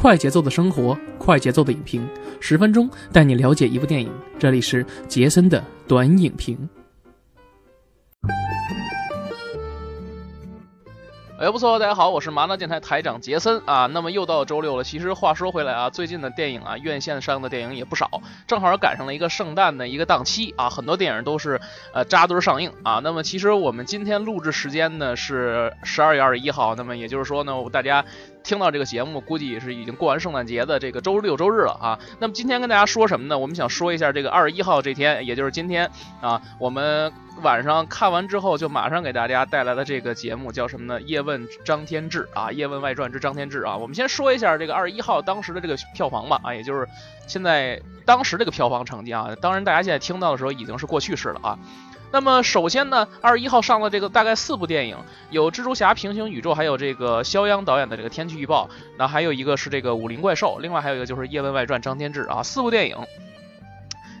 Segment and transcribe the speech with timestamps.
[0.00, 2.08] 快节奏的生活，快节奏的影评，
[2.38, 4.08] 十分钟带你了解一部电影。
[4.38, 6.56] 这里是杰森的短影评。
[11.40, 13.86] 哎，不错，大家好，我是麻辣电台台长杰森啊。
[13.86, 21.60] 那么又到周六了，其实话说回来啊，最近的电影啊，院线上映的电影也不少，正好赶上了一个圣诞的一个档期啊，很多电影都是
[21.92, 23.00] 呃扎堆上映啊。
[23.02, 28.04] 那么其实我们今天录制时间呢是十二月二十一号，那么也就是说呢，大家。
[28.42, 31.98] 听到这个节目，估计也是已经过完圣诞节的这个周六周日了啊。
[32.18, 33.38] 那么今天跟大家说什么呢？
[33.38, 37.12] 我们想说一下这个二十一号这天，也就是今天啊，我们
[37.42, 41.00] 晚上看完之后就马上给大家带来了这个节目，叫什么呢？
[41.02, 43.76] 叶问张天志啊，叶问外传之张天志啊。
[43.76, 46.88] 我们先说一下这个二十一号当时的这个票房吧啊，也就是
[47.26, 49.28] 现在当时这个票房成绩啊。
[49.40, 51.58] 当然，大家现在听到的时候已经是过去式了啊。
[52.10, 54.96] 那么首先呢，二十一号上了这个大概四部电影，
[55.30, 62.96] 有蜘蛛侠平行宇宙，还有这个肖央导演的这个天气预报，那还有一个是这个武林怪兽，另外还有一个就是叶问外传张天志啊，四部电影。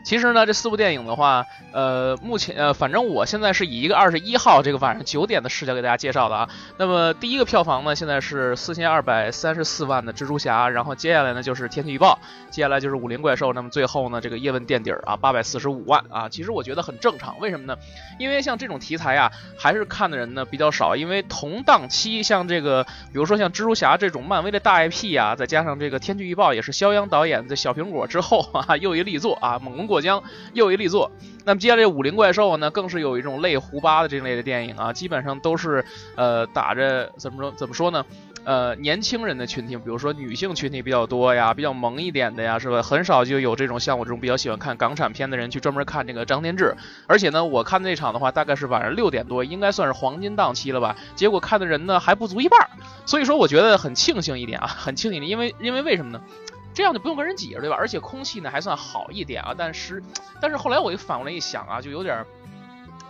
[0.08, 6.48] 其实呢，这四部电影的话，呃，目前呃，反正我现在是以一个二十一号这个晚上九点的视角给大家介绍的啊。
[6.78, 16.26] 那么第一个票房呢，现在是四千二百三十四万的蜘蛛侠，然后接下来呢就是天气预报，接下来就是武林怪兽，那么最后呢这个叶问垫底儿啊，八百四十五万啊。
[16.30, 17.76] 其实我觉得很正常，为什么呢？
[18.18, 29.97] 因为像这种题材啊，还是看的人呢比较少，因为同档期像这个，比如说像蜘蛛侠这种漫威的大 IP 啊，再加上这个天气预报也是肖央导演的小苹果之后啊，又一力作啊，猛龙过。
[30.00, 31.10] 江又一力作，
[31.44, 35.84] 那么接下来这武林怪兽呢，更是有一种类胡巴的这类的电影啊，基本上都是
[36.16, 38.04] 呃打着怎么说怎么说呢？
[38.44, 42.82] 呃，年轻人的群体，比如说女性群体比较多呀，比较萌一点的呀，是吧？
[42.82, 46.74] 很少就有这种像我这种比较喜欢看港产片的人去专门看这个张天志。
[47.06, 50.96] 而且呢，我看那场的话，大概是晚上六点多，应该算是黄金档期了吧？
[51.14, 52.70] 结果看的人呢还不足一半，
[53.04, 56.22] 所以说我觉得很庆幸一点啊，很庆幸，因为因为为什么呢？
[56.74, 57.76] 这样就不用跟人挤着，对吧？
[57.76, 59.54] 而且空气呢还算好一点啊。
[59.56, 60.02] 但是，
[60.40, 62.24] 但是后来我又反过来一想啊，就有点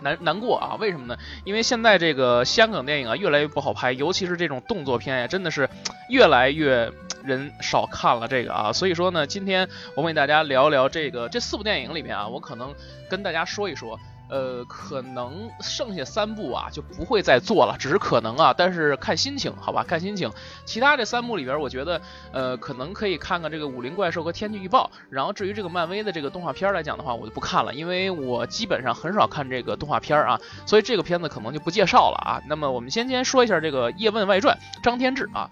[0.01, 0.75] 难难过啊。
[0.79, 1.17] 为什么呢？
[1.43, 5.69] 因为现在这个香港电影啊越来越不好拍，尤其是这种动作片呀，真的是
[6.09, 6.91] 越来越
[7.23, 8.73] 人少看了这个啊。
[8.73, 12.73] 所以说呢，今天我给大家聊聊这个这四部电影里面啊，我可能
[13.09, 13.99] 跟大家说一说。
[14.29, 20.31] 呃，可能剩下三部啊就不会再做了，只是可能啊，但是看心情，好吧，看心情。
[20.65, 21.99] 其他这三部里边，我觉得
[22.31, 24.91] 呃，可能可以看看这个武林怪兽和天气预报。
[25.09, 32.41] 然后至于这个漫威的这个动画片来讲的话，我就不看了，因为我基本上很少看这个动画片啊，所以这个片子可能就不介绍了啊。
[32.47, 35.49] 那么我们先先说一下这个叶问外传，张天志啊。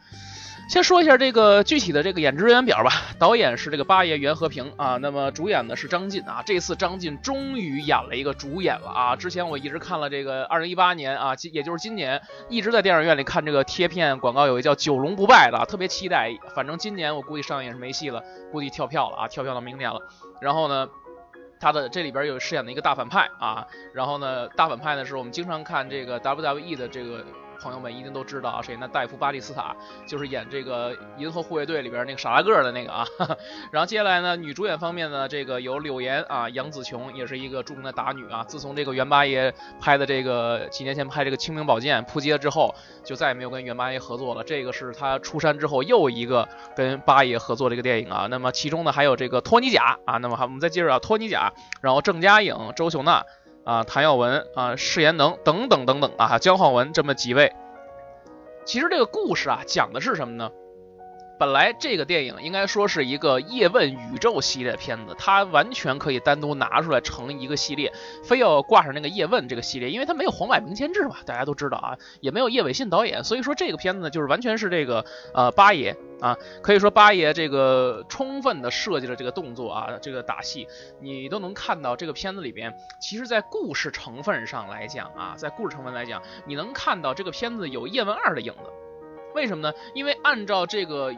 [0.68, 2.92] 先说一下这个具体的这个演职人员表吧。
[3.18, 6.44] 导演是这个八爷袁和平啊，那么主演的是张晋啊。
[6.46, 9.16] 这次张晋终于演了一个主演了啊！
[9.16, 16.30] 之前我一直看了这个二零一八年啊，也就是今年一直在电影院里看这个贴片广告，有一个叫《九龙不败》的，特别期待。
[16.54, 20.02] 反正今年我估计上映是没戏了，估计跳票了啊，跳票到明年了。
[20.42, 20.90] 然后呢，
[21.62, 27.24] 他的这里边有饰演的一个大反派啊，然后呢，大反派呢是我们经常看这个 WWE 的这个。
[27.68, 28.88] 朋友们一定都知道啊，谁呢？
[28.88, 33.06] 戴夫·巴蒂斯塔就是演这个《银河护卫队》里边那个傻大个的那个啊。
[33.74, 38.42] 然后接下来呢，女主演方面呢，这个有柳岩啊，杨紫琼也是一个著名的打女啊。
[38.48, 42.74] 自从这个袁八爷拍的这个几年前拍这个《清明宝剑》扑街之后，
[43.04, 44.42] 就再也没有跟袁八爷合作了。
[44.46, 48.28] 这个是他出山之后又一个跟八爷合作的一个电影啊。
[48.30, 50.18] 那么其中呢还有这个托尼贾啊。
[50.20, 51.52] 那么好，我们再接着啊，托尼贾，
[51.82, 53.26] 然后郑嘉颖、周秀娜。
[53.68, 57.54] 啊，谭耀文啊，释延能等等等等啊，姜浩文这么几位，
[58.64, 60.52] 其实这个故事啊，讲的是什么呢？
[61.40, 67.94] 本来这个电影应该说是一个叶问宇宙系列片子，它完全可以单独拿出来成一个系列，
[68.24, 80.68] 非要挂上那个叶问这个系列，因为它没有黄百鸣监制嘛，大家都知道啊，也没有叶伟信导演，所以说这个片子呢，就是完全是这个呃八爷啊，可以说八爷这个充分的设计了这个动作啊，这个打戏，
[81.00, 88.72] 你都能看到这个片子里边，其实在故事成分上来讲啊，在故事成分来讲，你能看到这个片子有叶问二的影子。
[89.34, 89.74] 为什么呢？
[89.94, 91.14] 因为按照这个。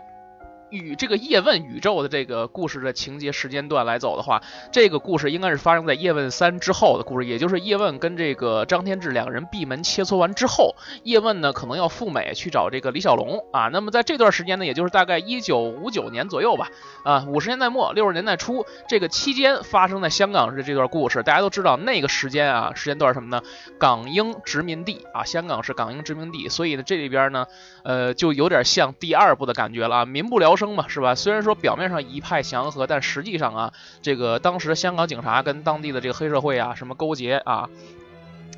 [0.70, 4.42] 与这个叶问宇宙的这个故事的情节时间段来走的话，
[4.72, 13.70] 这个故事应该是发生在叶问三之后的故事，也就是叶问跟这个张天志两个人闭门切磋完之后，叶问呢可能要赴美去找这个李小龙啊。
[13.70, 16.70] 那么在这段时间呢，也就是大概一九五九年左右吧，
[17.04, 23.42] 啊，五十年代末六十年代初这个期间发生在香港的这段故事，大家都知道那个时间啊，时间段什么呢？
[23.80, 27.48] 港英殖民地啊，香港是港英殖民地，所以呢这里边呢，
[27.84, 30.59] 呃，就有点像第二部的感觉了，民不聊。
[30.60, 31.16] 生嘛是吧？
[31.16, 33.74] 虽然说表面上一派祥和，但实际上啊，
[34.04, 37.68] 这个当时香港警察跟当地的这个黑社会啊什么勾结啊，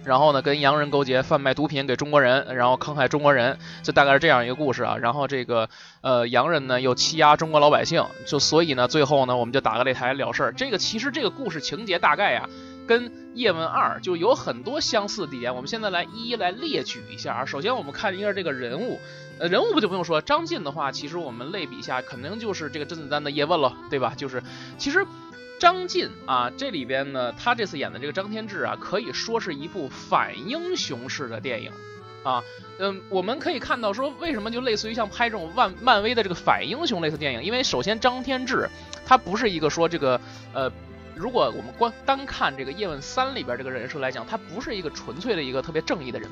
[0.03, 4.98] 然后呢，跟洋人勾结，贩卖毒品给中国人，然后坑害中国人，就大概是这样一个故事啊。
[4.98, 5.69] 然后这个
[6.01, 10.54] 呃洋人呢又欺压中国老百姓，就所以呢最后呢我们就打个擂台了事儿。
[10.54, 12.50] 这个其实这个故事情节大概呀
[12.88, 17.45] 跟叶问二就有很多相似地点，我们现在来一一来列举一下啊。
[17.45, 19.00] 首先我们看一下这个人物，
[19.41, 24.13] 呃人物不就不用说，张晋的话，其实我们类比一下，肯定就是这个甄子丹的叶问了，对吧？
[24.15, 24.41] 就是
[24.77, 25.05] 其实。
[25.59, 31.71] 张晋啊，这里边呢，他这次演的这个张天志啊，可以说是一部反英雄式的电影
[32.23, 32.43] 啊。
[32.79, 37.44] 嗯，我们可以看到说，为什么就类似于像拍这种漫漫威的这个反英雄类似电影？
[37.44, 38.67] 因为首先张天志
[39.05, 40.19] 他不是一个说这个
[40.51, 40.71] 呃，
[41.13, 46.27] 如果我们光单看这个叶问三里边这个人设来讲，他不是一个纯粹的一个特别正义的人。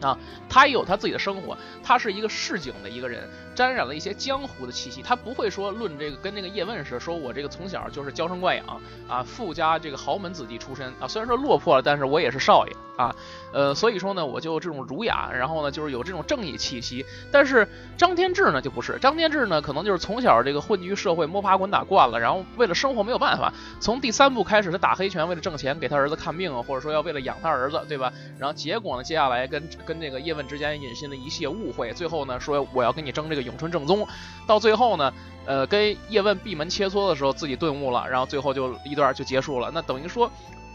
[0.00, 0.16] 啊，
[0.48, 5.02] 他也有他自己的生活，他是一个市井的一个人，沾染了一些江湖的气息。
[5.02, 13.14] 他不会说论这个跟那个叶问似的，说我这个从小就是娇生惯养啊，富家这个豪门子弟出身啊，虽然说落魄了，但是我也是少爷啊。
[13.52, 17.04] 呃，所以说呢，我就这种儒雅，然后呢，就是有这种正义气息。
[17.32, 23.52] 但是张天志呢就不是，张天志呢可能就是从小这个混迹于社会，摸爬滚打惯了，然后为了生活没有办法。
[23.80, 28.12] 从第三部开始，他打黑拳，为了挣钱给他儿子看病啊，或者说要为了养他儿子，对吧？
[28.38, 34.06] 然后结果呢，接下来跟跟这个叶问之间引申了一系列误会，最后呢说我要跟你争这个咏春正宗，
[34.46, 35.12] 到最后呢，
[35.46, 39.68] 呃，跟叶问闭门切磋的时候自己顿悟了，然后最后就一段就结束了。
[39.74, 40.30] 那等于说，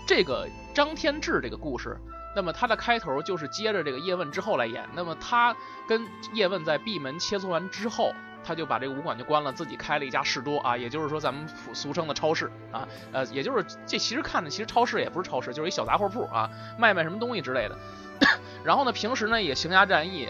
[0.06, 1.98] 这个张天志这个故事。
[2.36, 4.84] 那么他的开头就是接着这个叶问之后来演。
[4.94, 5.56] 那么他
[5.88, 8.12] 跟叶问在闭门切磋完之后，
[8.44, 17.78] 他就把这个武馆就关了，自己开了一家士多啊，也就是说咱们俗俗称的超市啊，呃，也就是这其实看的其实超市也不是超市，就是一小杂货铺啊，卖卖什么东西之类的。
[18.64, 20.28] 然后呢，平时呢也行侠仗义，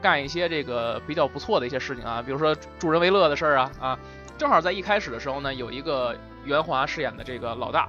[0.00, 3.98] 干一些这个比较不错的一些事情啊，比如说助人为乐的事儿啊啊。
[4.36, 7.88] 正好在一开始的时候呢，有一个袁华饰演的这个老大。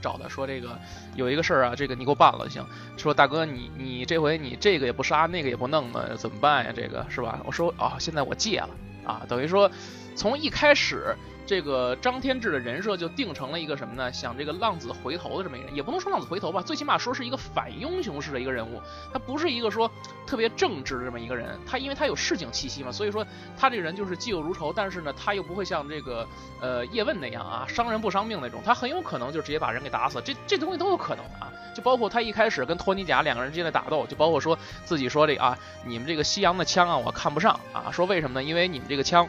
[0.00, 0.78] 找他说这个
[1.14, 2.64] 有一个事儿啊，这个你给我办了就行。
[2.96, 6.72] 说大哥你你这回你这个也不杀那个也不弄的怎么办呀？
[6.74, 7.40] 这个是吧？
[7.44, 8.70] 我说啊，现在我戒了
[9.04, 9.70] 啊，等于说
[10.14, 11.14] 从一开始。
[11.46, 14.12] 这个张天志的人设就定成了一个什么呢？
[14.12, 18.80] 想这个浪子回头的这么一个人，也不能说浪子回头吧，最起码说是一个反英雄式的一个人物。
[19.12, 19.90] 他不是一个说
[20.26, 23.26] 特别正直的这么一个人，他因为他有市井气息嘛，所以说
[23.56, 26.26] 他这个人就是嫉恶如仇，但是呢，他又不会像这个
[26.60, 31.52] 呃叶问那样啊，伤人不伤命那种，他很有可能就直接把人给打死，这这东西都有可能啊。
[31.74, 38.48] 就包括他一开始跟托尼贾两个人之间的打斗，就包括说自己说这啊，你们这个西洋的枪啊，我看不上啊，说为什么呢？
[38.48, 39.28] 因为你们这个枪。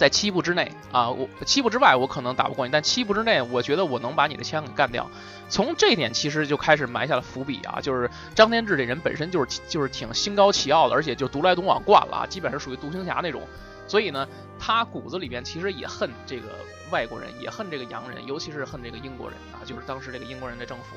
[0.00, 5.10] 在七步之内啊，我七步之外我可能打不过你，但七步之内，我觉得我能把你的枪给干掉。
[5.50, 13.42] 从这点其实就开始埋下了伏笔啊，就是张天志这人本身就是就是挺心高气傲的，而且就独来独往惯了啊，基本上属于独行侠那种。
[13.86, 14.26] 所以呢，
[14.58, 16.48] 他骨子里边其实也恨这个
[16.90, 20.96] 外国人，也恨这个洋人，尤其是恨这个英国人啊，就是当时这个英国人的政府。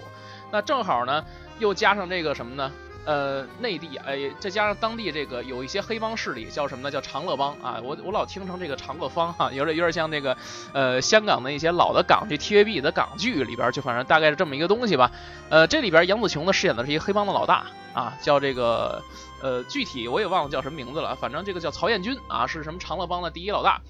[0.49, 1.25] 那正好呢，
[1.59, 2.71] 又加上这个什么呢？
[3.05, 6.91] 呃，内地哎，再加上当地这个有一些黑帮势力，叫什么呢？
[6.91, 7.77] 叫长乐帮啊！
[7.83, 10.37] 我我老听成这个长乐帮哈，有点有点像那个
[10.71, 15.11] 呃香港的一些老的港剧 TVB 的港剧里边，就反正大概是这么一个东西吧。
[15.49, 19.03] 呃，这里边杨紫琼呢饰演的是一个黑帮的老大啊，叫这个
[19.41, 23.81] 呃具体我也忘了叫什么名字了，反正这个叫曹彦军啊，是什么长乐帮的第一老大。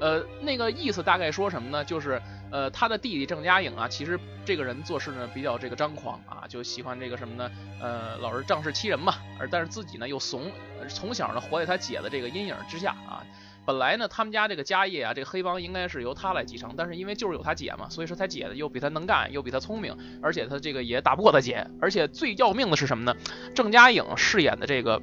[0.00, 1.84] 呃，那个意思大概说什么呢？
[1.84, 2.22] 就是。
[2.54, 7.50] 呃，他的弟弟郑嘉颖啊，其实这个人做事呢比较这个张狂啊，就喜欢这个什么呢？
[7.80, 10.52] 呃，老是仗势欺人嘛，而但是自己呢又怂，
[10.88, 13.26] 从小呢活在他姐的这个阴影之下啊。
[13.66, 23.16] 本来呢他们家这个家业啊，这个黑帮应该是由他来继承，但是因为就是有他姐嘛，所以说他姐呢又比他能干，又比他聪明，而且他这个也打不过他姐，而且最要命的是什么呢？
[23.52, 25.02] 郑嘉颖饰演的这个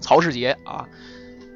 [0.00, 0.88] 曹世杰啊。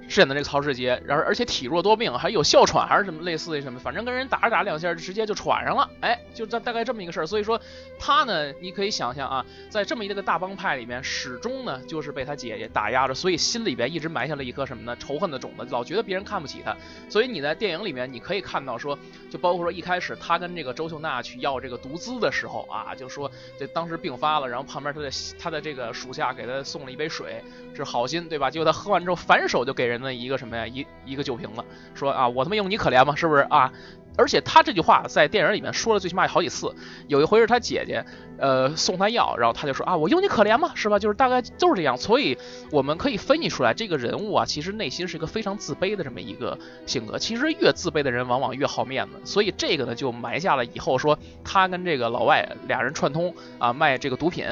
[0.09, 7.27] 饰演的这个曹世杰，然后而且体弱多病，还有哮喘还是什么类似的什么，反正跟人打着打两下，直接就喘上了，哎，就大大概这么一个事儿。
[7.27, 7.61] 所以说
[7.99, 14.95] 他呢，你可以想象啊，在这么一个大帮派里面，始终呢就是被他姐姐打压着，所以心里边一直埋下了一颗什么呢？
[14.97, 16.77] 仇恨的种子，老觉得别人看不起他。
[17.09, 18.99] 所以你在电影里面你可以看到说，
[19.31, 27.43] 就包括说一开始他跟这个周秀娜去要这个毒资的时候啊，就说这当时病发了，然后旁边他的他的这个属下给他送了一杯水，
[27.75, 28.51] 是好心对吧？
[28.51, 29.94] 结果他喝完之后反手就给人。
[29.95, 30.67] 人的一个什么呀？
[30.67, 33.15] 一一个酒瓶子，说啊，我他妈用你可怜吗？
[33.17, 33.73] 是不是啊？
[34.17, 36.73] 而且他这句话在电影里面说了最起码有好几次。
[37.09, 38.05] 有一回是他姐姐，
[38.39, 40.71] 呃，送他药，然后他就说啊，我用你可怜吗？
[40.77, 41.01] 是吧？
[41.01, 41.97] 就是大概就是这样。
[41.97, 42.39] 所以
[42.71, 47.19] 我们可以分析出来，这个人物啊，其实内心是一个非常自卑的这么一个性格。
[47.19, 49.21] 其实越自卑的人，往往越好面子。
[49.25, 54.47] 所以这个呢，就埋下了以后说他跟这个老外俩人串通啊，卖这个毒品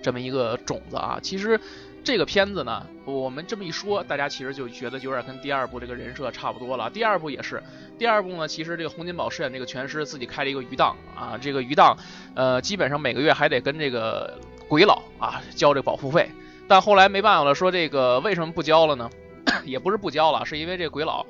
[0.00, 1.18] 这么一个种子啊。
[1.22, 1.60] 其实。
[2.04, 6.90] 这个片子呢，我们这么一说，大家其实就觉得就有点跟第二部这个人设差不多了。
[6.90, 7.62] 第二部也是，
[7.96, 11.96] 第二部呢，其实这个洪金宝饰演这个拳师自己开了一个鱼档啊，这个鱼档，
[12.34, 14.36] 呃，基本上每个月还得跟这个
[14.68, 16.28] 鬼佬啊交这个保护费。
[16.66, 19.08] 但后来没办法了，说这个为什么不交了呢？
[19.64, 21.24] 也不是不交了，是因为这鬼佬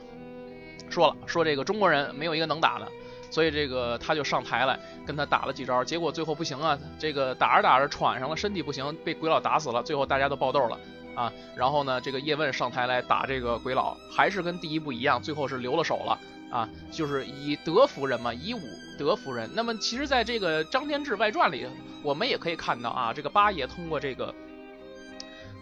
[0.88, 2.88] 说了，说这个中国人没有一个能打的。
[3.32, 9.82] 所以这个他就上台来跟他打了几招，结果最后不行啊，这个打着打着喘上了，身体不行，被鬼佬打死了。
[9.82, 10.78] 最后大家都爆豆了
[11.14, 11.32] 啊。
[11.56, 16.18] 然后呢，这个叶问上台来打这个鬼佬，还是跟第一部一样，最后是留了手了
[16.50, 18.60] 啊，就是以德服人嘛，以武
[18.98, 19.48] 德服人。
[19.54, 21.66] 那么其实在这个张天志外传里，
[22.02, 24.32] 我们也可以看到啊，这个八爷通过这个。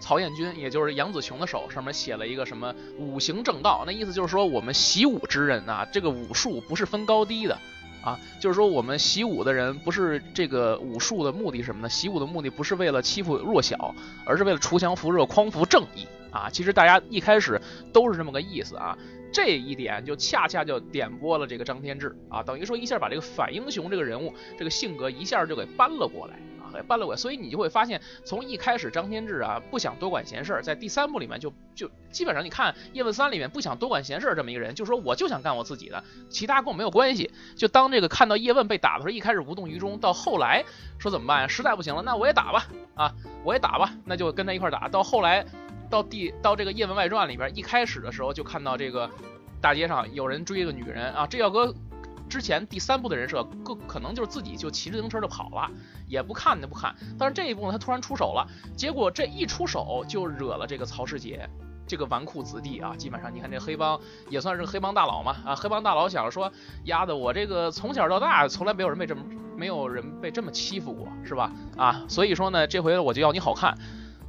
[0.00, 7.56] 曹彦军，也就是杨子琼的手上面写了一个什么五行正道，那意思就是说我们习武之人啊，这个武术不是分高低的
[8.02, 11.88] 啊，就是说我们习武的人不是这个武术的目的是什么呢？
[11.88, 16.48] 习武的目的不是为了欺负弱小，而是为了锄强扶弱、匡扶正义啊。
[16.50, 17.60] 其实大家一开始
[17.92, 18.96] 都是这么个意思啊，
[19.30, 26.40] 这一点就恰恰就点拨了这个张天志啊，等于说一下把这个反英雄这个人物这个性格一下就给搬了过来。
[26.72, 37.30] 给搬了过来，所以你就会发现，从一开始张天志啊不想多管闲事儿，在第三部里面就就基本上你看《叶问三》里面不想多管闲事儿这么一个人，就说我就想干我自己的，其他跟我没有关系。
[37.56, 40.64] 就当这个看到叶问被打的时候，一开始无动于衷，到后来
[40.98, 41.48] 说怎么办呀？
[41.48, 44.88] 实在不行了，那我也打吧，啊，我也打吧，那就跟他一块打。
[44.88, 45.44] 到后来
[45.88, 49.10] 到第到这个《叶问外传》里边，一开始的时候就看到这个
[49.60, 51.74] 大街上有人追一个女人啊，这要搁。
[52.30, 55.68] 之前第三部的人设，更可能就是自己就骑自行车就跑了，
[56.06, 56.94] 也不看就不看。
[57.18, 58.46] 但是这一部呢，他突然出手了，
[58.76, 61.50] 结果这一出手就惹了这个曹世杰
[61.88, 62.94] 这个纨绔子弟啊。
[62.96, 66.50] 基本上你看这黑帮也算是黑帮大佬嘛啊，黑帮大佬想着说，
[66.84, 69.22] 丫的我这个从小到大从来没有人被这么
[69.56, 71.52] 没有人被这么欺负过，是吧？
[71.76, 73.76] 啊，所以说呢，这回我就要你好看。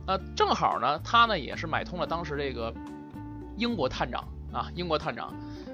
[0.08, 2.74] 呃，正好呢，他呢也是买通了当时这个
[3.56, 5.32] 英国探长啊，英国探长。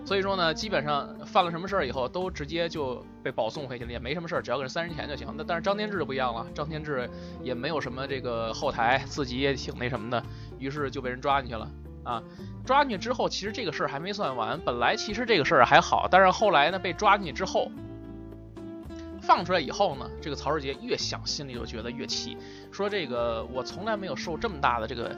[0.08, 5.28] 所以说呢，基本上犯了什么事儿以后，都直接就被保送回去了，也没什么事儿，只要给人三十钱就行。
[5.36, 7.10] 那但是张天志就不一样了，张天志
[7.44, 10.24] 也没有什么这个后台，自己也挺那什么的，
[10.60, 11.70] 于是就被人抓进去了
[12.06, 12.24] 啊。
[12.66, 17.70] 抓进去之后，其实这个事儿还没算完，本来其实这个事儿还好，但是后来呢，被抓进去之后，
[19.22, 22.38] 放出来以后呢，这个曹世杰越想心里就觉得越气，
[22.72, 25.14] 说这个我从来没有受这么大的这个。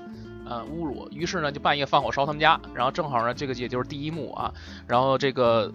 [0.50, 4.52] 呃，侮辱，于是呢就半夜放火烧他们家，然后正好呢这个也就是第一幕啊，
[4.88, 5.72] 然后这个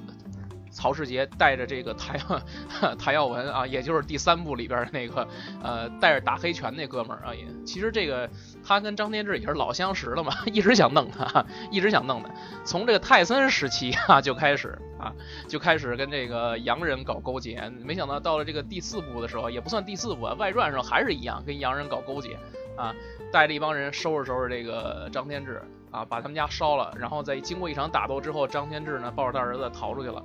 [0.73, 2.19] 曹世杰带着这个谭
[2.99, 5.29] 谭耀文啊，也就是第三部里边那个
[5.63, 8.29] 呃带着打黑拳那哥们儿啊，也其实这个
[8.65, 12.31] 他跟张天志也是老相识了嘛， 一直想弄他，一直想弄他，
[12.65, 15.13] 从这个泰森时期啊就开始啊
[15.47, 22.37] 就开始跟这个洋人搞勾结，没想到到了这个第四部的时候，也不算第四部啊，外传时候还是一样跟洋人搞勾结
[22.77, 22.93] 啊。
[23.35, 25.61] 带着一帮人收拾收拾这个张天志
[25.91, 30.25] 啊，把他们家烧了，然后在经过一场打斗之后，张天志呢抱着他儿子逃出去了。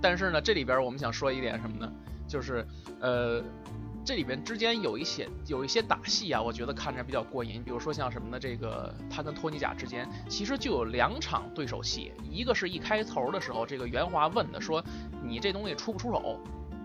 [0.00, 1.92] 但是呢，这里边我们想说一点什么呢？
[2.26, 2.66] 就是
[3.00, 3.42] 呃，
[4.02, 7.62] 这里边之间有一些有一些打戏啊，我觉得看着比较过瘾。
[7.62, 8.38] 比如说像什么呢？
[8.40, 14.82] 这个他跟托尼贾之间其实就有两场对手戏，一个是一开头的时候，这个袁华问的说
[15.22, 16.40] ：“你这东西出不出手？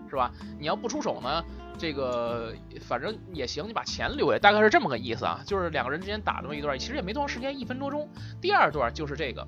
[0.08, 0.30] 是吧？
[0.58, 1.44] 你要不出手呢？”
[1.80, 5.40] 这个反正也行，你把钱留下，大概是这么个意思啊。
[5.46, 8.08] 就是两个人之间打这么一段，其实也没多长时间，一分多钟。
[8.40, 9.46] 第二段就是这个，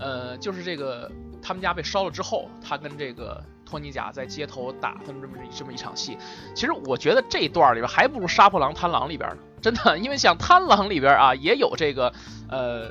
[0.00, 1.08] 呃，就是这个
[1.40, 6.18] 他们家被烧了之后，他跟这个托尼贾在街头打他们这么这么一场戏。
[6.56, 12.12] 其实我觉得这一段里边还不如杀破狼贪狼里边呢，真的，因为像贪狼里边啊也有这个
[12.48, 12.90] 呃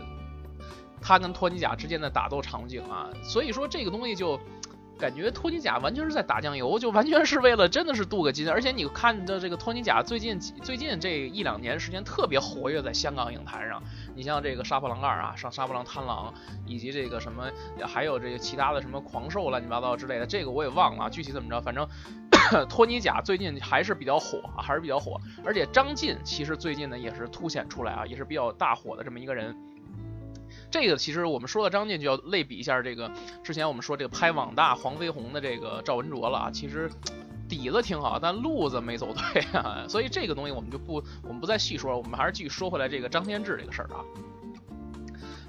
[1.01, 4.39] 他跟托尼贾之间的打斗场景啊，所以说这个东西就。
[5.00, 8.48] 感觉托尼贾完全是在打酱油，就完全是为了真的是镀个金。
[8.50, 13.82] 而且你看的这个托尼贾最近最近这一两年时间特别活跃在香港影坛上。
[14.13, 16.34] 你像这个杀破狼二啊，上杀破狼贪狼，
[16.65, 17.50] 以及这个什么
[17.88, 21.62] 还有这个其他的什么狂兽乱七八糟之类的，这个我也忘了具体怎么着。
[21.62, 21.88] 反正
[22.68, 25.18] 托尼贾最近还是比较火，还是比较火。
[25.46, 29.56] 而且张晋其实最近呢也是凸显出来啊，也是比较大火的这么一个人。
[30.72, 33.12] 这个其实我们说到张晋，就要类比一下这个
[33.44, 36.51] 之前我们说这个拍网大黄飞鸿的这个赵文卓了啊。
[36.51, 36.89] 其实
[37.48, 39.86] 底子挺好，但路子没走对啊。
[39.89, 44.03] 所以这个东西我们就不我们不再细说了，我们还是继续说回来这个张天志这个事儿啊。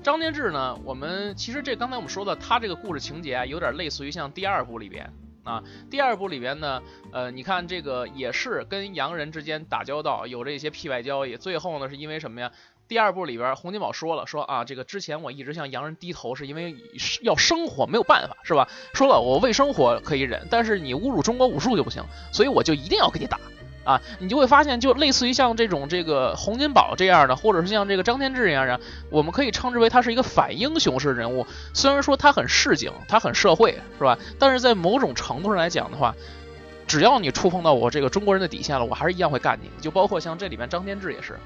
[0.03, 5.13] 张天志呢，我们其实这刚才我们说的他这个故事情节啊，有点类似于像第二部里边
[5.45, 5.63] 啊。
[5.91, 12.51] 第二部里边呢，呃，你看这个也是跟洋人之间打交道，有这些屁外交易，最后呢是因为什么呀？
[12.91, 16.75] 第二部里边，洪金宝说了，说啊，这个之前我一直向洋人低头，是因为
[17.23, 18.69] 要生活，没有办法，是吧？
[18.93, 23.39] 说了，我为生活可以忍，但是你侮辱中国武术就不行，所以我就一定要跟你打，
[23.85, 31.47] 啊，你就会发现，就类似于像这种这个洪金宝这样的，或者是像这个张天志这样的，我们可以称之为他是一个反英雄式人物。
[31.73, 34.19] 虽然说他很市井，他很社会，是吧？
[34.37, 36.13] 但是在某种程度上来讲的话，
[36.89, 39.71] 只要你触碰到我这个中国人的底线了，我还是一样会干你。
[39.81, 41.39] 就包括像这里面张天志也是。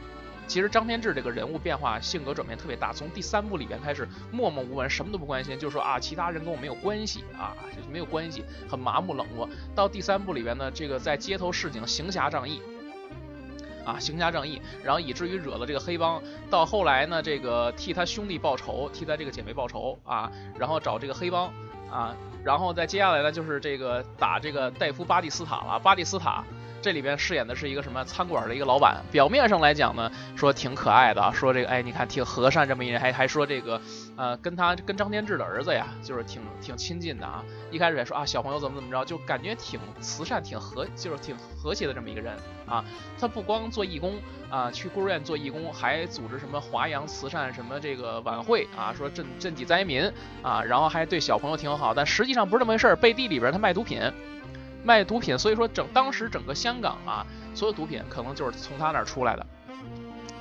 [0.46, 7.56] 其实张天志这个人物变化、性格转变特别大，从第三部里边开始默默无闻，什么都不关心，就说啊，其他人跟我没有关系啊，
[7.90, 9.48] 没有关系，很麻木冷漠。
[9.74, 12.60] 到第三部里边呢，这个在街头市井行侠仗义，
[13.84, 16.22] 啊，行侠仗义，然后以至于惹了这个黑帮。
[16.50, 21.46] 到后来呢，这个替他兄弟报仇，替他这个姐妹报仇啊，然后找这个黑帮
[21.90, 26.44] 啊，然后再接下来呢，就是这个打这个戴夫巴蒂斯塔了，巴蒂斯塔。
[26.84, 33.80] 这里边饰演的是一个什么餐馆的一个老板，表面上来讲呢，说挺可爱的，说这个哎，你看挺和善这么一人，还还说这个，
[34.16, 37.42] 呃，跟他跟张天志的儿子呀，就是挺挺亲近的啊。
[37.70, 42.36] 一开始也说啊，小朋友怎么怎么着，就感觉挺慈善、挺和，就是挺和谐的这么一个人
[42.66, 42.84] 啊。
[43.18, 50.12] 他不光做义工啊，去孤儿院做义工，还组织什么华阳慈善什么这个晚会啊，说赈赈济灾民
[50.42, 51.94] 啊，然后还对小朋友挺好。
[51.94, 54.02] 但实际上不是这么回事儿，背地里边他卖毒品。
[54.84, 59.44] 卖毒品，所以说整当时整个香港啊，所有毒品可能就是从他那儿出来的，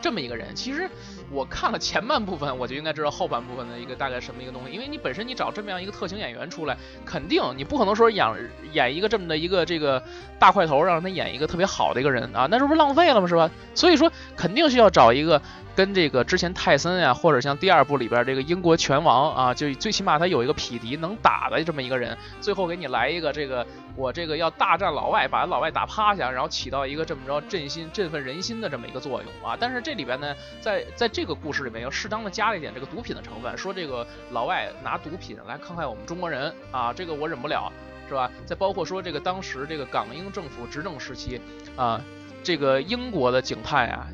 [0.01, 0.89] 这么一个人，其实。
[1.31, 8.27] 我看了前半部分，我就应该知道后半部分的一个大概什么一个东西，因为你本身你找这么样一个特型演员出来，肯定你不可能说演
[8.71, 10.03] 演一个这么的一个这个
[10.37, 13.27] 大块头，让他演一个特别好的一个人啊，那这不是浪费了吗？
[13.27, 13.49] 是吧？
[13.73, 15.41] 所以说肯定是要找一个
[15.75, 23.65] 跟这个之前泰森呀，或者像第二部里边这个英国拳王啊，就最起码他有一个匹敌能打的这么一个人，最后给你来一个这个
[23.95, 29.57] 我这个要大战老外，把老外打趴下，然后起到一个这么着振兴振奋人心的这么一个作用啊。
[29.59, 31.23] 但是这里边呢，在在这。
[31.23, 37.71] 个故事里面要适当的加了一点这个毒品的成分，说这个老外拿毒品来坑害我们中国人啊，这个我忍不了，
[38.09, 38.29] 是吧？
[38.45, 41.39] 再包括说这个当时这个港英政府执政时期
[41.77, 42.01] 啊，
[42.43, 44.05] 这个英国的警探啊，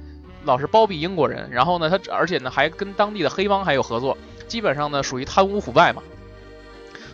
[0.43, 4.17] 老是包庇英国人，然后呢，他而且呢还跟当地的黑帮还有合作，
[4.47, 6.01] 基本上呢属于贪污腐败嘛，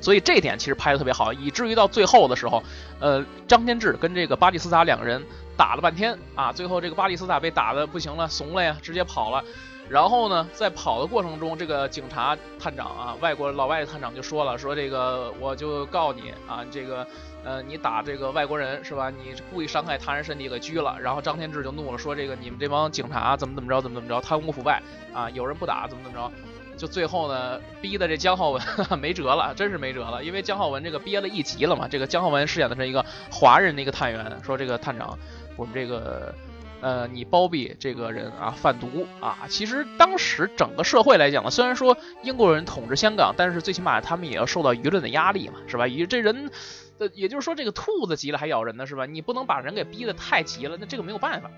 [0.02, 2.64] 所以这点其实拍的特别好，以至于到最后的时候，
[3.00, 5.24] 呃，张天志跟这个巴蒂斯塔两个人
[5.58, 9.44] 打了半天啊，最后这个巴蒂斯塔被打的不行了，怂了呀，直接跑了。
[9.88, 17.06] 然后呢，在跑的过程中，这个警察探长啊，外国老外探长就说了，说这个我就告你啊，这个
[17.46, 19.10] 呃，你打这个外国人是吧？
[19.12, 20.98] 你故意伤害他人身体给拘了。
[21.00, 24.82] 然后张天志就怒了，说这个你们这帮警察怎么怎么着，怎么怎么着，贪污腐败
[25.14, 26.32] 啊，有人不打怎么怎么着。
[26.76, 28.62] 就最后呢，逼的这江浩文
[29.00, 31.88] 没辙了，真是没辙了，因为江浩文这个憋了一集了嘛。
[31.88, 35.18] 这个江浩文饰演的是一个华人的一个探员，说这个探长，
[35.56, 36.34] 我们这个。
[36.82, 45.88] 呃，你包庇这个人啊，贩毒啊，其实当时整个社会来讲呢，虽然说英国人统治香港，但是最起码他们也要受到舆论的压力嘛，是吧？
[45.88, 46.52] 以这人，
[46.98, 49.06] 呃，也就是说这个兔子急了还咬人呢，是吧？
[49.06, 51.50] 你不能把人给逼得太急了，那这个没有办法。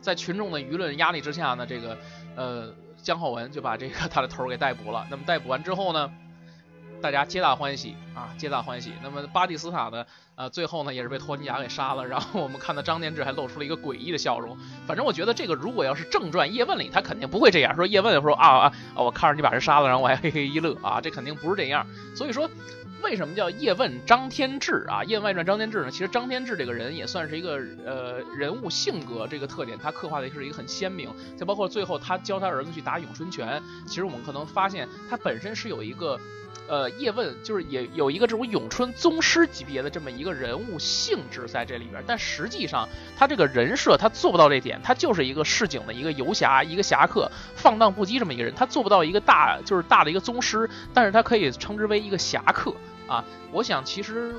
[0.00, 1.98] 在群众的舆论压力之下呢，这个
[2.36, 5.06] 呃江浩文就把这个 他的头给逮捕了。
[5.10, 6.10] 那么逮捕完之后呢？
[7.00, 8.92] 大家皆大欢喜啊，皆大欢喜。
[9.02, 10.04] 那么巴蒂斯塔呢？
[10.34, 12.04] 呃，最后呢也是被托尼贾给杀了。
[12.04, 14.56] 然后我们看到张天志还露出了一个诡异的笑容。
[14.86, 17.86] 反正我觉得这个如果要是正传叶问里，他肯定不会这样说。
[17.86, 21.86] 叶问说啊啊，我看着你把人杀了，然后我还嘿嘿一乐啊，这肯定不是这样。
[22.16, 22.50] 所以说，
[23.02, 25.04] 为什么叫叶问张天志啊？
[25.04, 25.90] 叶问外传张天志呢？
[25.92, 31.08] 其实张天志这个人也算是一个呃人物性格这个特点，他刻画的是一个很鲜明。
[31.36, 36.18] 再包括最后他教他儿子去打咏春拳，其实我们可能发现他本身是有一个。
[36.68, 52.74] 呃，叶问就是也有一个这种咏春宗师级别的这么一个人物性质在这里边，但实际上他这个人设他做不到这点，他就是一个市井的一个游侠，一个侠客，放荡不羁这么一个人，他做不到一个大就是大的一个宗师，但是他可以称之为一个侠客
[53.06, 53.24] 啊。
[53.50, 54.34] 我想其实。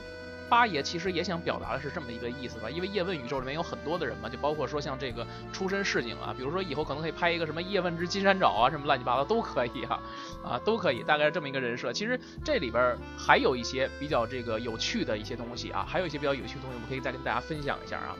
[0.49, 10.01] 八爷其实也想表达的是这么一个意思吧，因为叶问宇宙里面有很多的人嘛，就包括说像这个出身市井啊，比如说以后可能可以拍一个什么叶问之金山爪啊，什么乱七八糟都可以哈，
[10.43, 11.93] 啊都可以，大概是这么一个人设。
[11.93, 18.15] 其实这里边还有一些比较这个有趣的一些东西啊，还有一些比较有趣的东西，我们可以再跟大家分享一下啊。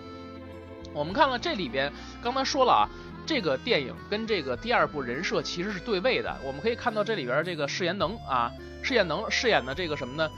[0.93, 2.89] 我们看了这里边，刚才说了啊，
[3.25, 6.35] 这个电影跟这个第二部人设其实是对位的。
[6.43, 10.29] 我们可以看到这里边这个释延能啊，释延能饰演的这个什么呢？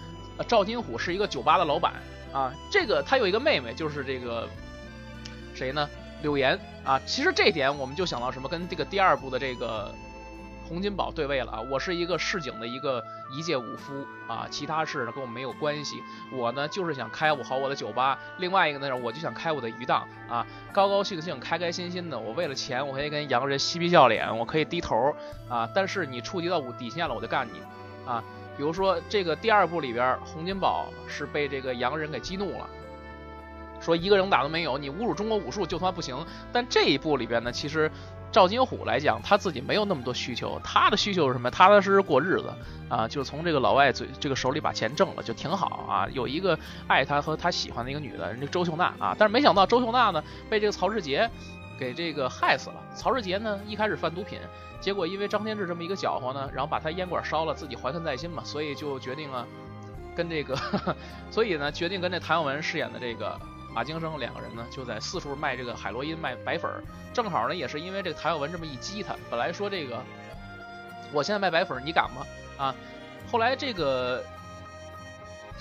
[0.48, 1.94] 赵金虎是一个酒吧的老板
[2.34, 4.48] 啊，这个他有一个妹妹，就是这个
[5.54, 5.90] 谁呢？
[6.22, 7.00] 柳岩啊。
[7.06, 9.94] 其实这点我们就想到什么，跟这个第二部的这个
[10.68, 11.62] 洪金宝对位了啊。
[11.70, 13.04] 我是一个市井的一个
[13.38, 16.02] 一介武夫啊，其他事呢跟我没有关系。
[16.32, 22.18] 我呢就是想开我好我的酒吧，另外一个呢我就想开我的鱼档啊，高高兴兴、开开心心的。
[22.18, 25.14] 我为了钱，我可以跟洋人嬉皮笑脸，我可以低头
[25.50, 25.70] 啊。
[25.76, 27.62] 但是你触及到我底线了，我就干你
[28.10, 28.24] 啊。
[28.58, 32.68] 比如说，这个第二部里边，洪金宝是被这个洋人给激怒了，
[33.80, 36.16] 说一个人打都没有，你侮辱中国武术就他妈不行。
[36.52, 37.90] 但这一部里边呢，其实
[38.32, 41.50] 赵金虎来讲，他自己没有那么多需求，他的需求是什么？
[41.50, 42.54] 踏踏实实过日子
[42.88, 46.08] 啊，就从这个老外嘴这个手里把钱挣了就挺好啊。
[46.12, 51.30] 有一个爱他和他喜欢的一个女的，人家周秀娜啊，但是没想到周秀娜呢被这个曹世杰
[51.82, 52.76] 给这个害死了。
[52.96, 54.40] 曹世杰呢一开始贩毒品，
[54.80, 59.48] 结果因为张天志这么一个搅和呢，然后把他烟馆烧了，自己怀恨在心嘛，所以就决定啊
[60.16, 60.56] 跟这个，
[61.32, 63.36] 所以呢决定跟这谭咏文饰演的这个。
[63.74, 66.84] 马京生两个人呢，就在四处卖这个海洛因、卖白粉儿。
[67.14, 70.04] 正好呢，也是因为这个谭咏文这么一激他，本来说这个，
[71.14, 72.26] 我现在卖白粉儿，你敢吗？
[72.58, 72.76] 啊，
[73.32, 74.22] 后来这个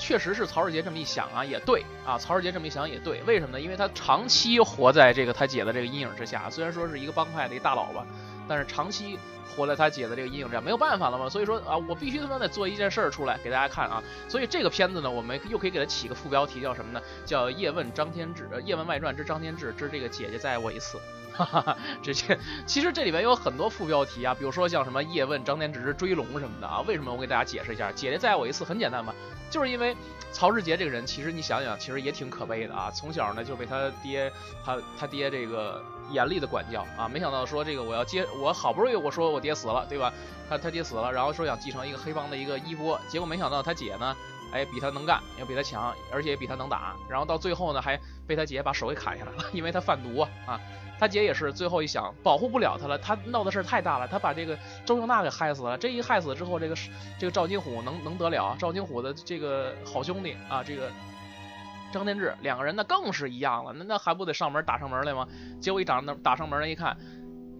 [0.01, 3.21] 确实是曹世杰这么一想啊，也对啊，曹世杰这么一想也对。
[3.23, 3.61] 为什么呢？
[3.61, 8.05] 因为他长期活在这个他姐的这个阴影之下，虽然说是一个帮派的一大佬吧，
[8.49, 9.19] 但是长期。
[9.57, 14.01] 活在他姐的这个阴影之下，没有办法了嘛，所以说啊，我必须他妈得做一件事儿出来给大家看啊。
[14.29, 17.03] 所以这个片子呢，我们又可以给它起个副标题，叫什么呢？
[17.27, 20.99] 叫《叶问张天志》呃，《叶问外传之张天志之这个姐姐再爱我一次》。
[21.33, 26.81] 哈哈哈，这些其实这里面有很多副标题啊，比如说像什么《叶问张天志追龙》什么的啊。
[26.87, 27.90] 为什么我给大家解释一下？
[27.93, 29.14] 姐姐再爱我一次很简单嘛，
[29.51, 29.97] 就是因为
[30.33, 32.90] 曹世杰这个人，其实你想想，其实也挺可悲的啊。
[32.90, 34.33] 从小呢就被他爹，
[34.64, 35.83] 他他爹这个。
[36.11, 37.09] 严厉的管教啊！
[37.09, 40.12] 没想到说这个我要接，我好不容易我说我爹死了，对吧？
[40.49, 44.16] 他他爹死了，然后说想继承一个黑帮的一个衣钵，结果没想到他姐呢，
[44.53, 46.97] 哎，比他能干，要比他强，而且也比他能打。
[47.09, 50.27] 然后到最后呢，还被他姐把手给砍下来了，因为他贩毒！
[50.47, 50.61] 啊，
[51.01, 55.79] 他姐也是最后一想保护不了他了，他闹的事太大了，他把这个周秀娜给害死了。
[55.79, 56.77] 这一害死之后，这个
[57.19, 58.55] 这个赵金虎能能得了？
[58.59, 60.91] 赵金虎的这个好兄弟啊，这个。
[61.93, 65.27] 张天志两个人那更是一样了，那那还不得上门打上门来吗？
[65.61, 66.97] 结果一打那打上门来一看，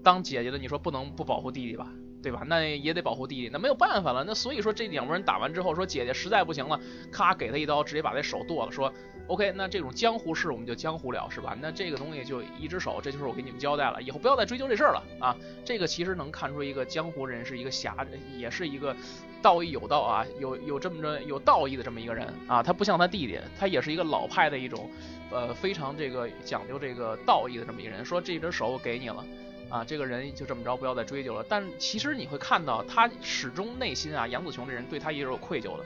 [0.05, 1.89] 当姐姐的你说不能不保护弟弟吧，
[2.23, 2.43] 对吧？
[2.47, 4.23] 那也得保护弟弟，那没有办法了。
[4.23, 6.79] 那所以说这两拨人打完之后，说姐姐实在不行了，
[7.11, 8.93] 咔给他一刀，直接把这手剁了，说。
[9.31, 11.57] OK，那这种江湖事我们就江湖了，是吧？
[11.61, 15.37] 那这个东西就一只手，这就是我给你们交代了，以后不要再追究这事儿了啊！
[15.65, 18.05] 这个其实能看出一个江湖人是一个侠，
[18.37, 18.95] 也是一个
[19.41, 22.61] 道义有道啊，有有这么着有道义的这么一个人啊。
[22.61, 24.91] 他不像他弟弟，他也是一个老派的一种，
[25.31, 28.05] 呃，非常这个讲究这个道义的这么一个人。
[28.05, 29.25] 说这只手我给你了
[29.69, 31.47] 啊，这个人就这么着，不要再追究了。
[31.49, 35.85] 但其实你会看到，他始终内心啊，杨子琼这人对他也是有愧疚的。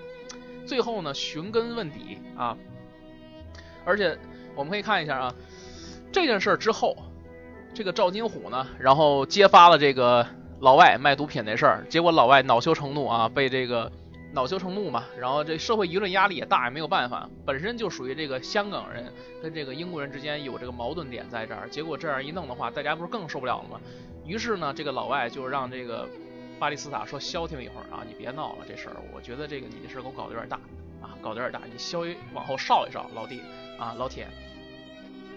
[0.65, 2.57] 最后呢，寻根问底啊。
[3.85, 4.17] 而且
[4.55, 5.35] 我们可以看一下啊，
[6.13, 6.97] 这件事之后，
[7.75, 10.27] 这个赵金虎呢，然后揭发了这个
[10.61, 13.91] 老外卖毒品那事儿，结果老外恼羞成怒啊，被这个
[14.33, 23.81] 恼羞成怒嘛，然后这社会舆论压力也大，也没有办法，本身就属于这个香港人跟这个英国人之间有这个矛盾点在这儿，结果这样一弄的话，大家不是更受不了了吗？
[24.25, 26.09] 于是呢，这个老外就让这个
[26.59, 30.57] 巴蒂斯塔说消停一会儿啊，你别闹了这事儿，我觉得这个你的事儿给我搞得有点大
[31.03, 33.43] 啊，搞得有点大，你稍微往后稍一稍，老弟。
[33.79, 34.29] 啊，老铁！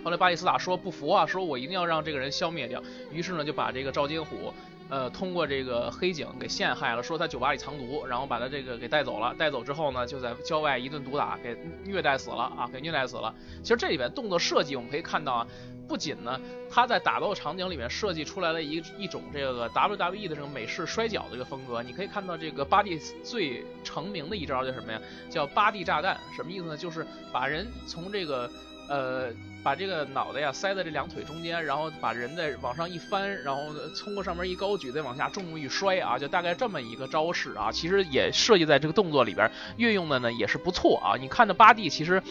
[0.07, 2.81] 后来巴蒂斯塔说不服啊，说我一定要让这个人消灭掉。
[3.11, 4.53] 于是呢，就把这个赵金虎，
[4.87, 9.35] 呃，通过这个黑警给陷害了，说他酒吧里藏毒，然后把他这个给带走了。
[9.37, 13.35] 带走之后呢，就在郊外一顿毒打，给虐待死了啊，给虐待死了。
[13.61, 15.47] 其实这里边动作设计我们可以看到啊，
[15.89, 16.39] 不仅呢，
[16.71, 21.83] 他在打斗场景里面设计出来了一一种这个 WWE 的这个美式摔跤的一个风格。
[21.83, 25.01] 你可以看到这个巴蒂最成名的一招叫什么呀？
[25.29, 26.77] 叫巴蒂炸弹，什么意思呢？
[26.77, 28.49] 就是把人从这个。
[28.87, 29.29] 呃，
[29.63, 37.71] 把这个脑袋呀塞在这两腿中间，然后把人再往上一翻，然后通过上面一高举，再往下重物一摔啊，就大概这么一个招式啊。
[37.71, 41.17] 其实也设计在这个动作里边运用的呢，也是不错啊。
[41.19, 42.21] 你看这巴蒂，其实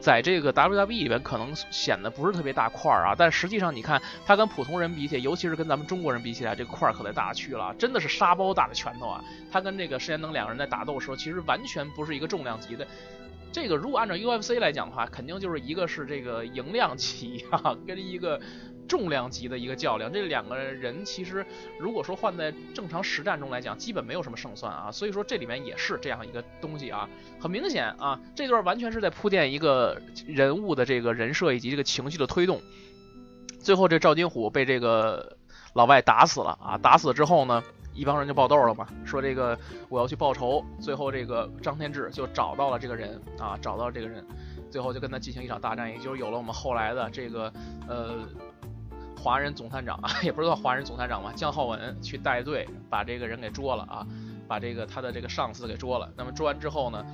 [0.00, 9.22] 在这个 WWE 里边可能显得不是特别大块儿啊，但实际上你看他跟普通人比起来，尤其是跟咱们中国人比起来，这个块儿可得大去了，真的是沙包大的拳头啊。
[9.52, 12.86] 他跟这个石延能两个人在打斗的时候，其实完全不是一个重量级的。
[13.52, 18.40] 这个如果按照 UFC 来讲的话，肯定就是一个是这个赢量级啊，跟一个
[18.86, 20.12] 重量级的一个较量。
[20.12, 21.44] 这两个人其实
[21.78, 24.92] 如果说换在正常实战中来讲，基本没有什么胜算啊。
[24.92, 27.08] 所以说这里面也是这样一个东西啊，
[27.40, 32.60] 很明显啊，这段完全是在铺垫一个人物的这个人设以及这个情绪的推动。
[33.60, 35.36] 最后这赵金虎被这个
[35.74, 37.62] 老外打死了啊，打死之后呢？
[38.00, 39.58] 一帮人就爆豆了嘛，说这个
[39.90, 40.64] 我要去报仇。
[40.80, 44.24] 最后这个张天志就找到了这个人啊，找到这个人，
[44.70, 47.52] 最后就跟他进行一场大战，也就是有了我们后来的这个
[47.86, 48.20] 呃
[49.18, 54.06] 华人总探长啊， 也不知道华人总探长嘛，江浩文去带队把这个人给捉了啊，
[54.48, 56.10] 把这个他的这个上司给捉了。
[56.16, 57.04] 那么捉完之后呢？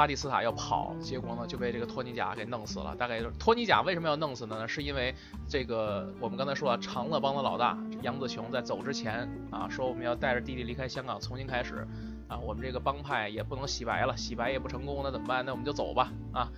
[0.00, 2.96] 巴蒂斯塔要跑，结果呢就被这个托尼贾给弄死了。
[2.96, 4.66] 大概就是托尼贾为什么要弄死呢？
[4.66, 5.14] 是因为
[5.46, 11.86] 这个我们刚才说了，长乐帮的老大杨子琼在走之前啊，说我们要带着弟弟离开香港，重新开始
[12.28, 15.44] 啊，我们这个帮派也不能洗白了，洗白也不成功，那怎么办？
[15.44, 16.48] 那我们就走吧啊。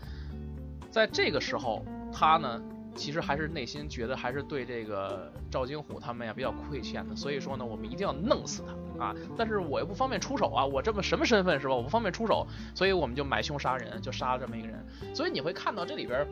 [0.92, 2.62] 在这个时候，他呢。
[2.94, 9.14] 其实还是内心觉得还是对这个赵金虎他们呀比较亏欠的，所以说呢，我们一定要弄死他啊！
[9.36, 11.74] 但是我又不方便出手啊，我这么什么身份是吧？
[11.74, 14.84] 我不方便出手，所以我们就买凶杀人，就杀了这么一个人。
[15.14, 16.26] 所以你会看到这里边。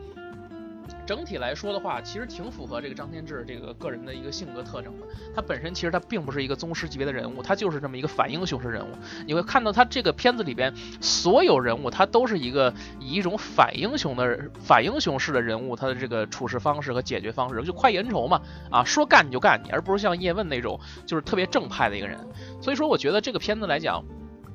[1.11, 5.05] 整体来说的话，其实挺符合这个张天志这个个人的一个性格特征的。
[5.35, 8.91] 他本身其实他并不是一个宗师级别的人物，他就是这么一个反英雄式人物。
[9.27, 22.17] 你会看到他这个片子里边所有人物，他都是一个以一种反英雄的反英雄式的人物，他的这个处事方式和解决方式就快意恩仇嘛，啊，说干你就干你，而不是像叶问那种就是特别正派的一个人。
[22.61, 24.01] 所以说，我觉得这个片子来讲。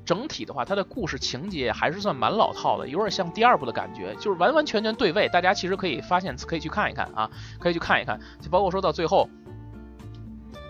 [0.07, 5.29] 整体的话，它的故事情节还是算蛮老套的，有点像第二部的感觉，就是完完全全对位。
[5.29, 8.21] 大家其实可以发现，可以去看一看啊，可以去看一看。
[8.41, 9.29] 就包括说到最后，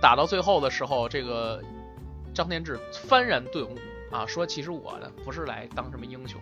[0.01, 1.63] 打到最后的时候，这个
[2.33, 3.77] 张天志幡然顿悟
[4.11, 6.41] 啊，说其实我呢不是来当什么英雄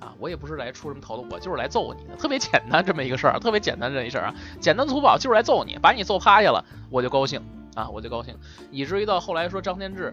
[0.00, 7.40] 啊，我也不是来出什么头的，我就是来揍你的，特别简单这么一个事儿，特别简单这一事儿啊，简单粗暴就是来揍你，把你揍趴下了，我就高兴
[7.76, 8.36] 啊，我就高兴，
[8.72, 10.12] 以至于到后来说张天志。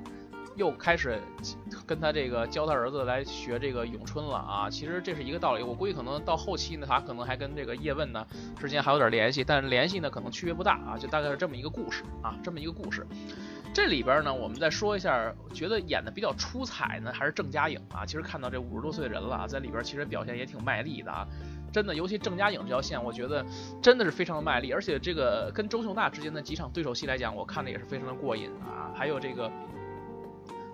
[0.58, 1.18] 又开始
[1.92, 4.70] 跟他这个教他儿子来学这个咏春了啊！
[4.70, 8.26] 其实这是一个道理，我估计可能到后期呢，他可能还跟这个叶问呢
[8.58, 13.06] 之间还有点联系，但是联系呢可能区别不大啊，就大概是这么一个故事啊，这么一个故事。
[13.74, 18.06] 这里边呢，我们再说一下，觉得演的比较出彩呢，还是郑嘉颖啊。
[18.06, 21.28] 其实看到这五十多岁的人了，在里边其实表现也挺卖力的啊，
[21.74, 23.46] 真的，尤其郑嘉颖这条线，我觉得
[23.82, 29.52] 真的是非常的卖力，而且这个跟周秀娜之间的几场对手戏来讲，我看的也是非常的过瘾啊，还有这个。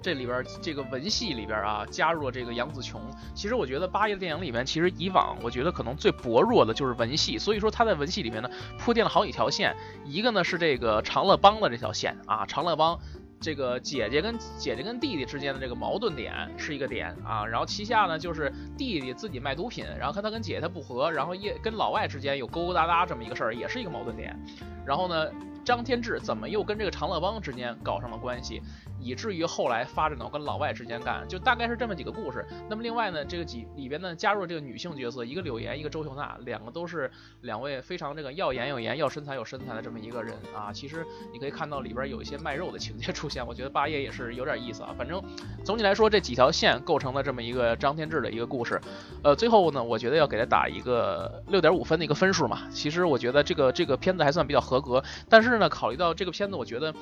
[0.01, 3.01] 这里边这个文戏里边啊，加入了这个杨紫琼。
[3.35, 9.75] 其实我觉得八爷的电影里面，其实以往我觉得可能最薄弱的就是文戏，所以说他在文戏里面呢铺垫了好几条线。
[10.05, 12.97] 一个呢是这个长乐帮的这条线啊，长乐帮
[13.39, 17.45] 这个姐姐跟姐姐跟弟弟之间的这个矛盾点是一个点啊。
[17.45, 24.37] 然后旗下呢就是弟弟自己卖毒品，然后看他跟姐姐他不和，然后也跟老外之间有勾勾搭搭这么一个事儿，也是一个矛盾点。
[24.85, 25.27] 然后呢，
[25.65, 28.61] 张天志怎么又跟这个长乐帮之间搞上了关系？
[28.99, 32.45] 以至于后来发展到跟老外之间干，就大概是这么几个故事。
[32.69, 37.09] 那么另外呢，这个几里边呢加入了这个女性角色，一个柳岩，一个周秀娜，两个都是
[37.41, 40.71] 两位非常这个要颜有颜，要身材有身材的这么一个人啊。
[40.73, 44.93] 其实你可以看到里边有一些卖肉的情节出现，我觉得八爷也是有点意思啊。
[44.97, 45.21] 反正
[45.63, 48.81] 总体来说，这几条线构成了这么一个张天志的一个故事。
[49.23, 52.67] 呃，最后呢，我觉得要给他打一个六点五分的一个分数嘛。
[52.71, 56.93] 其实我觉得这个这个片子还算比较合格，但是呢，考虑到这个片子，我觉得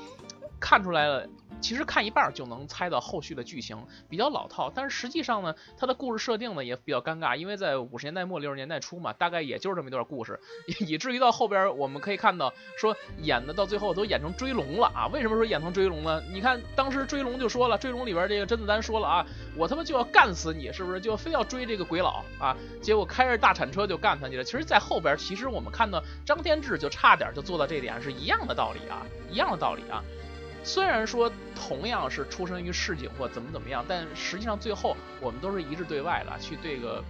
[0.59, 1.27] 看出来了。
[1.61, 3.77] 其实看一半就能猜到后续的剧情，
[4.09, 4.71] 比较老套。
[4.73, 10.39] 但是实际上呢，它的故事设定呢也比较尴尬，因为在五十年代末六十年代初嘛，大概也就是这么一段故事，
[10.87, 15.07] 以至于到后边我们可以看到说演的到最后都演成追龙了啊！
[15.11, 16.21] 为什么说演成追龙呢？
[16.31, 20.99] 你看当时追龙就说了，追龙里边这个甄子丹说了啊，我他妈就要干死你，是不是？
[20.99, 22.55] 就非要追这个鬼佬啊？
[22.81, 24.43] 结果开着大铲车就干他去了。
[24.43, 30.03] 其实，在后边其实我们看到张天志就差点就做到这点，是一样的道理啊，一样的道理啊。
[30.65, 37.03] 虽然说同样是出身于市井或怎么怎么样，但实际上最后我们都是一致对外的，去这个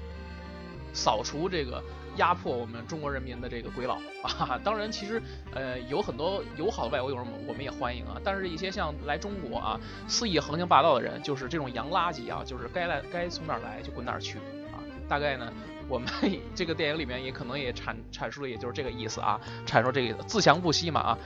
[0.93, 1.81] 扫除这个
[2.17, 4.59] 压迫我们中国人民的这个鬼佬 啊。
[4.61, 5.21] 当然，其实
[5.53, 8.19] 呃有很多友好的外国友人，我们也欢迎啊。
[8.25, 14.37] 但是，一些像来中国啊肆意横行霸道的人，就是这种洋垃圾啊，就是该来该从哪儿来就滚哪儿去
[14.73, 14.83] 啊。
[15.07, 15.51] 大概呢，
[15.87, 16.07] 我们
[16.55, 21.17] 这个电影里面也可能也阐阐述的也就是这个意思啊，阐述这个自强不息嘛啊。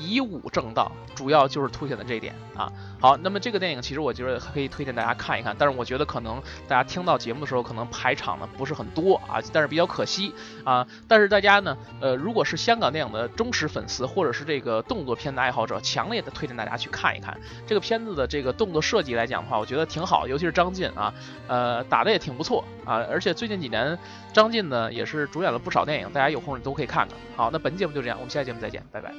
[0.00, 2.72] 以武正道，主要就是凸显的这一点啊。
[3.00, 10.86] 好，那么这个电影其实我觉得可以推荐大家看一看，但是我觉得可能大家听到节目的时候，可能排场呢不是很多啊，但是比较可惜啊。
[11.08, 21.12] 但是大家呢，呃，如果是香港电影的忠实粉丝，或者是这个动作片的爱好者，强烈的推荐大家去看一看这个片子的这个动作设计来讲的话，我觉得挺好，尤其是张晋啊，
[21.48, 23.04] 呃，打的也挺不错啊。
[23.10, 23.98] 而且最近几年
[24.32, 27.16] 张晋呢也是主演了不少电影，大家有空都可以看看。
[27.36, 29.12] 好，那本节目就这样，我们下期节目再见，拜拜。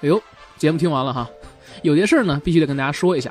[0.00, 0.20] 哎呦，
[0.56, 1.28] 节目听完了哈，
[1.82, 3.30] 有些事儿呢必须得跟大家说一下。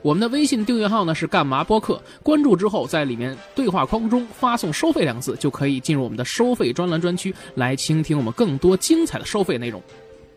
[0.00, 9.82] 我们的微信订阅号呢是干嘛播客，关注之后在里面对话框中发送“收费”两个字，就可以进入我们的收费专栏专区来倾听我们更多精彩的收费内容。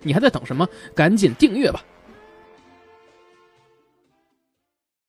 [0.02, 0.67] 你还在等什么？
[0.95, 1.86] 赶紧订阅吧！